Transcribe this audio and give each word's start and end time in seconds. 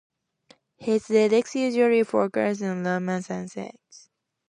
His 0.77 1.11
lyrics 1.11 1.53
usually 1.53 2.01
focus 2.01 2.63
on 2.63 2.83
romance 2.83 3.29
and 3.29 3.51
sex. 3.51 4.09